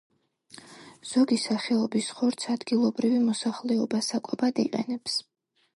ზოგი 1.09 1.37
სახეობის 1.43 2.07
ხორცს 2.21 2.49
ადგილობრივი 2.55 3.21
მოსახლეობა 3.29 4.05
საკვებად 4.11 4.65
იყენებს. 4.67 5.25